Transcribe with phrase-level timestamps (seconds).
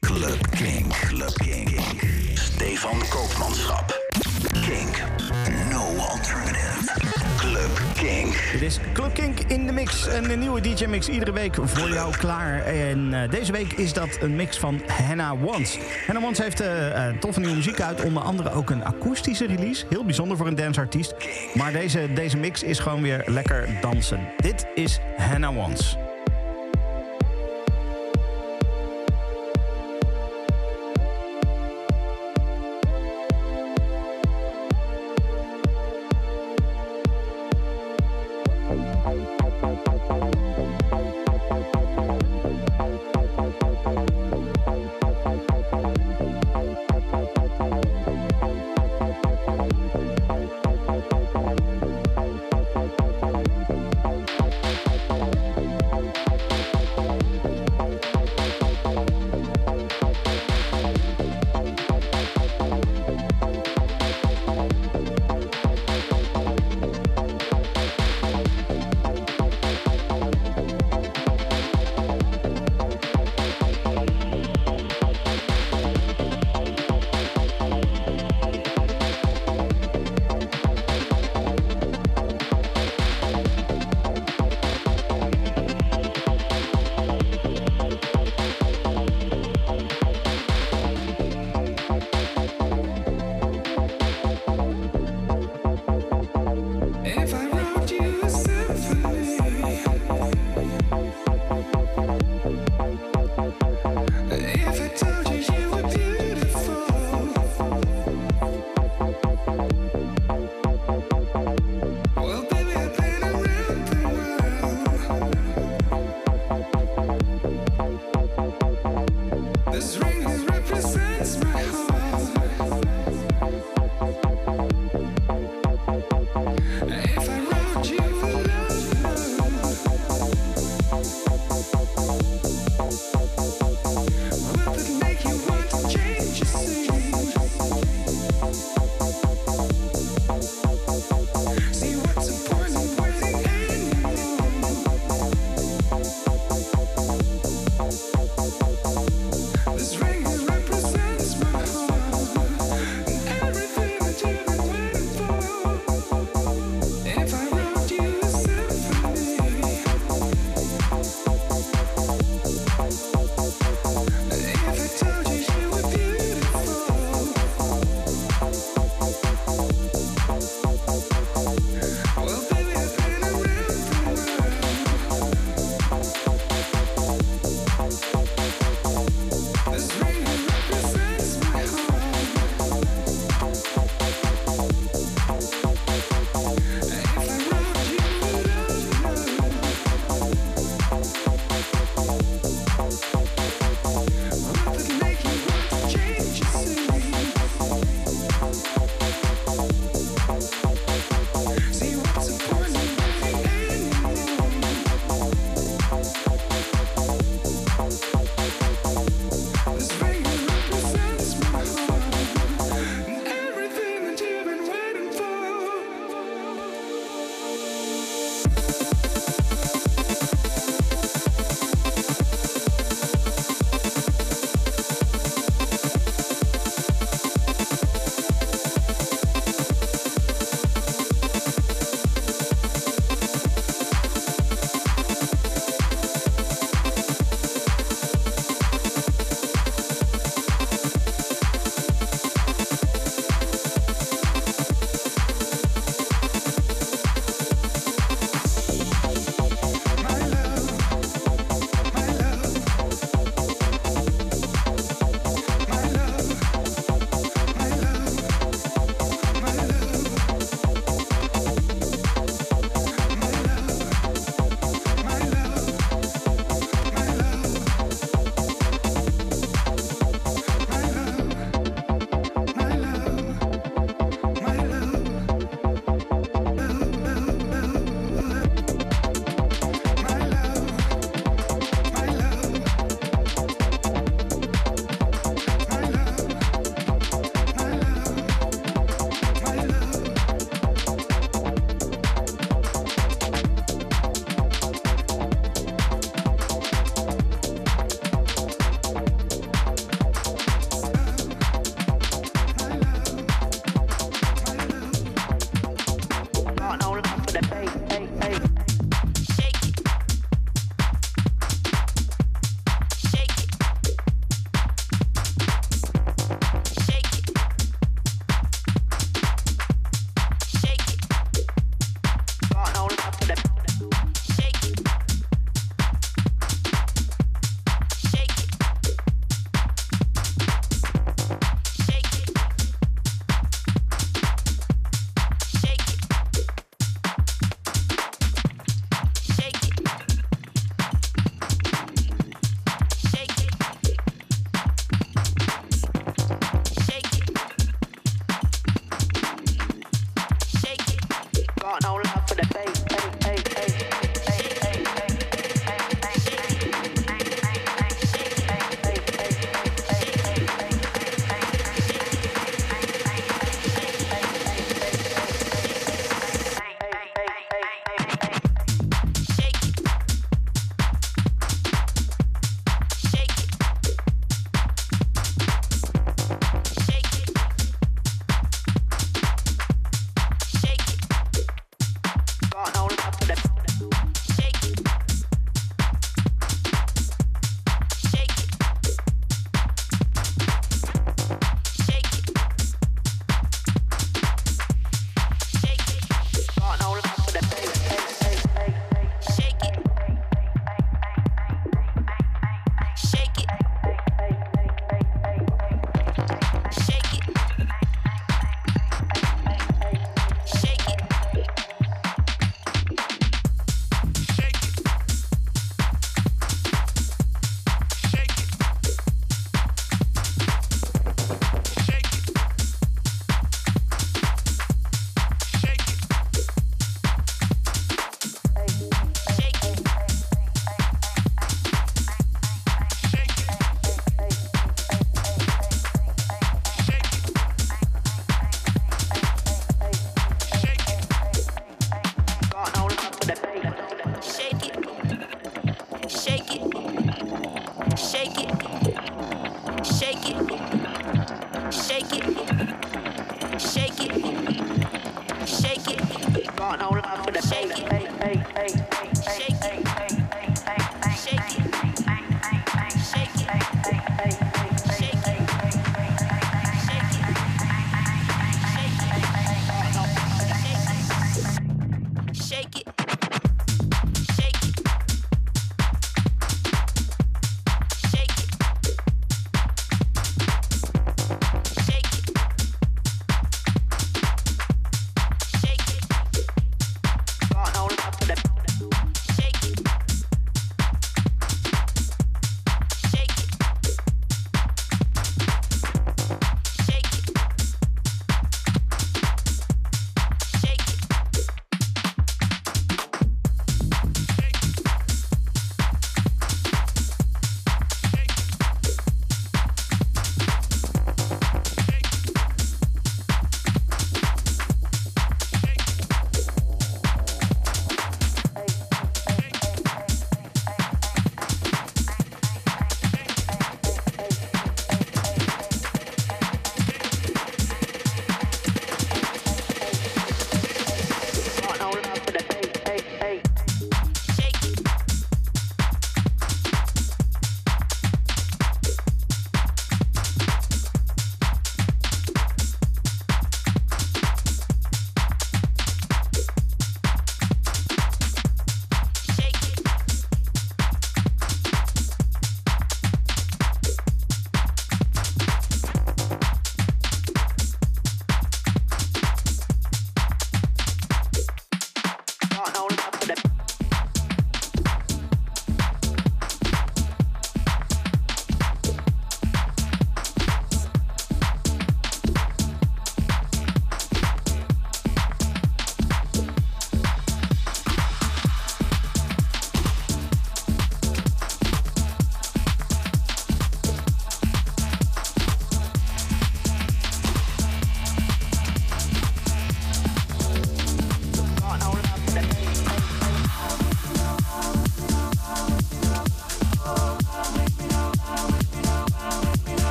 [0.00, 0.92] Club Kink.
[0.92, 1.80] Club Kink.
[2.34, 3.98] Stefan Koopmanschap.
[4.52, 5.02] Kink.
[5.70, 7.10] No alternative.
[7.36, 8.48] Club Kink.
[8.52, 10.06] Dit is Club Kink in de mix.
[10.06, 12.62] Een nieuwe DJ-mix iedere week voor jou klaar.
[12.62, 15.78] En eh, deze week is dat een mix van Hannah Wants.
[16.06, 18.02] Hannah Wants heeft eh, eh, toffe nieuwe muziek uit.
[18.04, 19.86] Onder andere ook een akoestische release.
[19.88, 21.14] Heel bijzonder voor een danceartiest.
[21.54, 24.20] Maar deze, deze mix is gewoon weer lekker dansen.
[24.36, 26.09] Dit is Hannah Wants.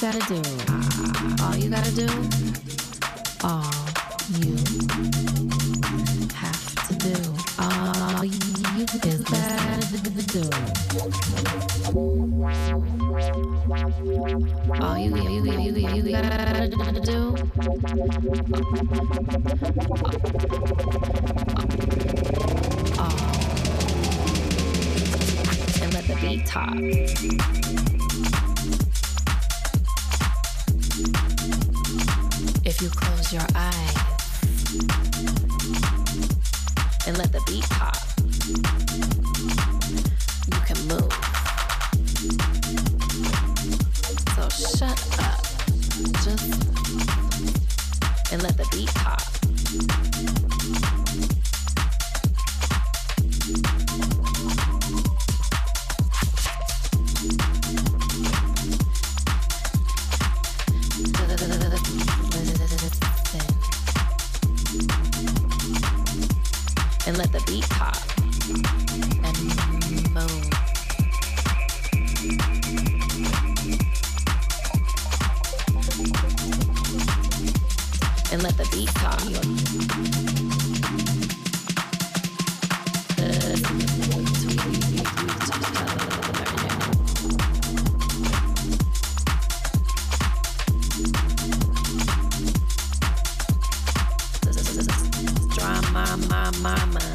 [0.00, 0.42] you gotta do,
[1.42, 2.06] all you gotta do,
[3.42, 3.64] all
[4.38, 4.56] you
[6.36, 7.14] have to do,
[7.58, 8.38] all you
[9.04, 9.78] is gotta
[10.28, 10.50] do.
[14.80, 17.34] All you, you, you, you, you gotta do.
[22.98, 23.16] All.
[25.80, 27.87] And let the beat talk.
[96.50, 97.07] my mama.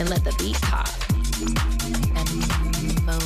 [0.00, 0.88] and let the beat pop
[2.16, 2.30] and
[3.04, 3.20] moan.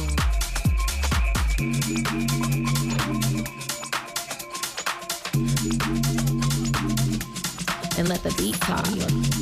[7.97, 9.34] And let the beat pop.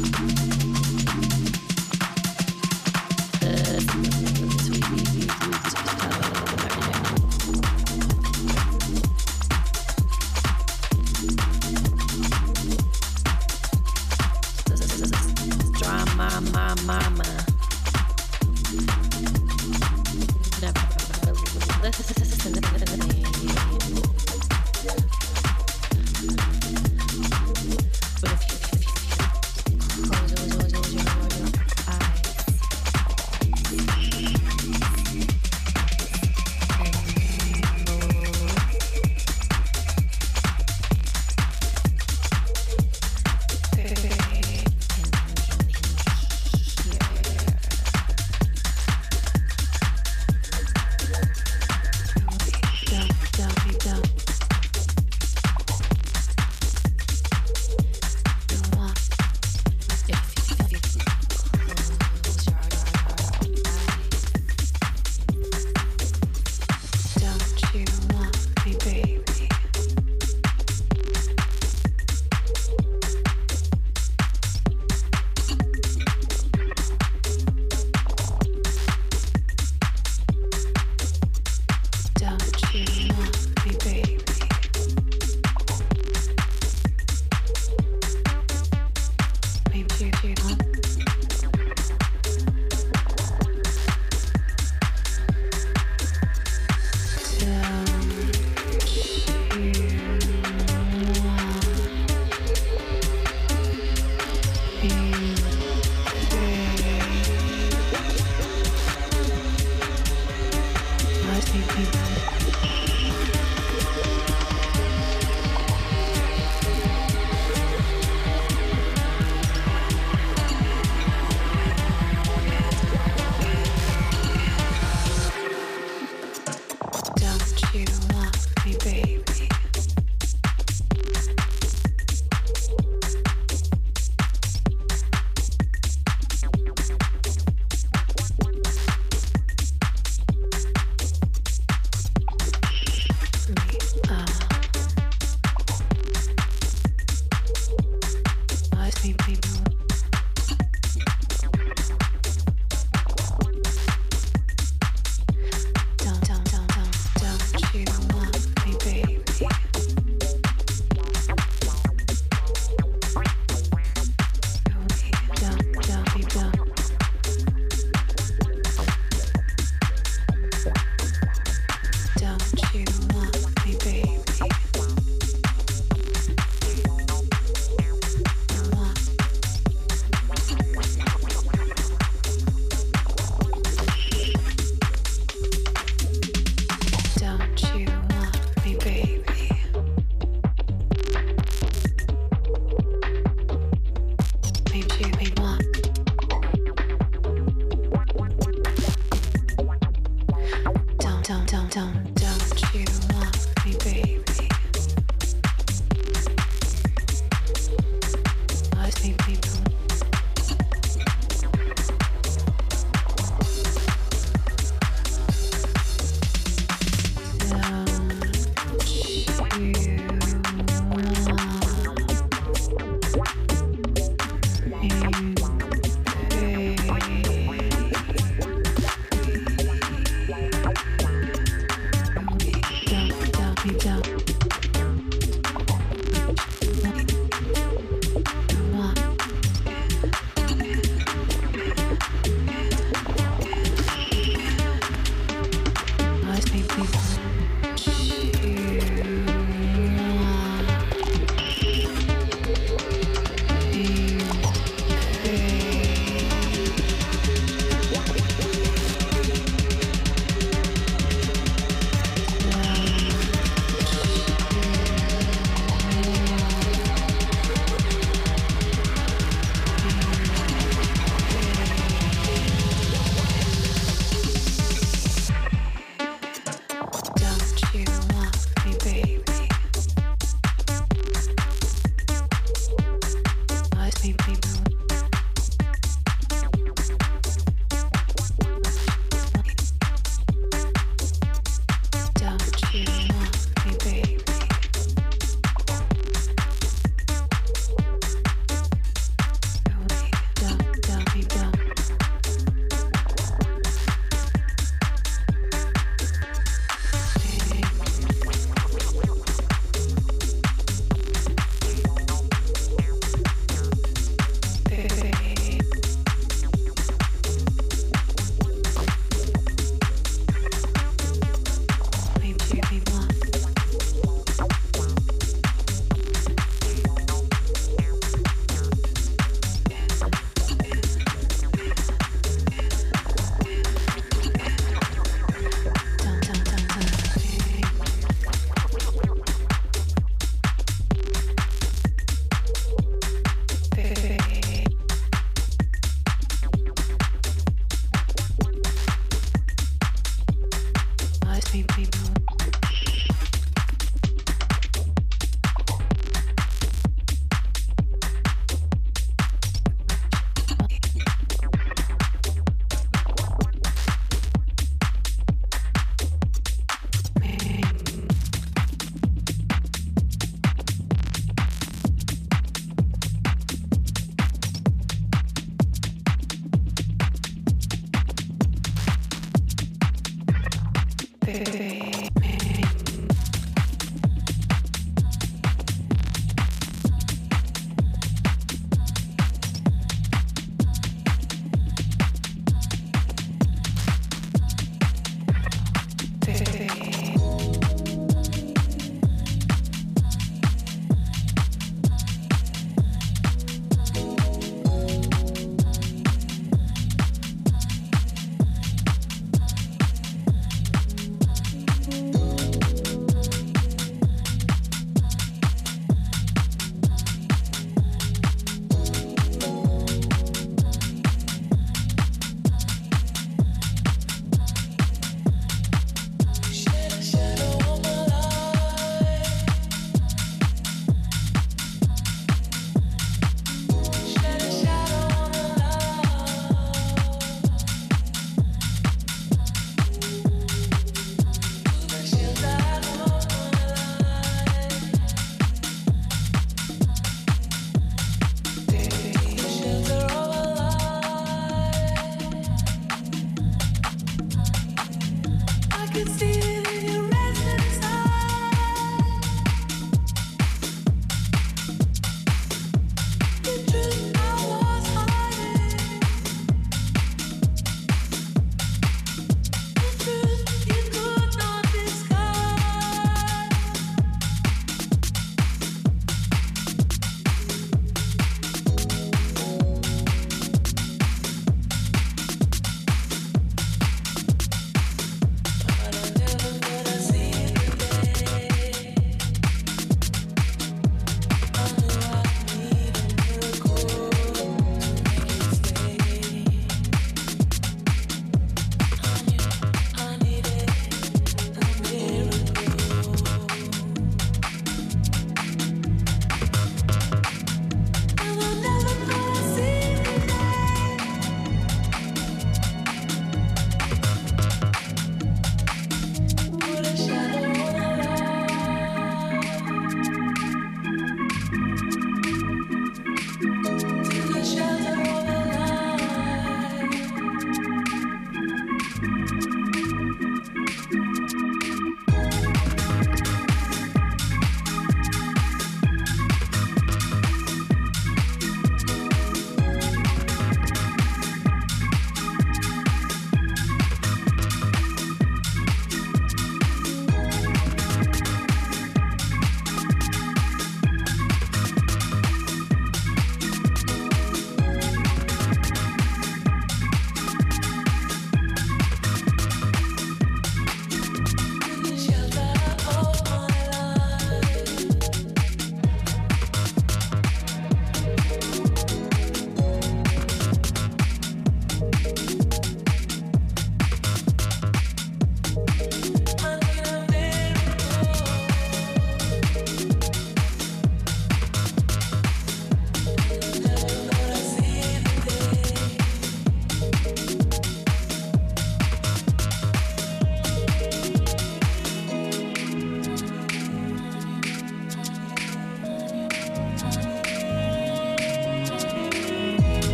[203.71, 204.12] baby.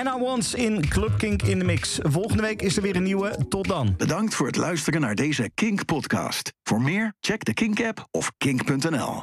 [0.00, 1.98] Hannah Wants in Club Kink in de Mix.
[2.02, 3.36] Volgende week is er weer een nieuwe.
[3.48, 3.94] Tot dan.
[3.96, 6.52] Bedankt voor het luisteren naar deze Kink-podcast.
[6.62, 9.16] Voor meer, check de Kink-app of kink.nl.